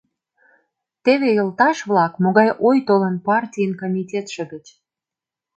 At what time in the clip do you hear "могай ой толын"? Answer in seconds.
2.23-3.15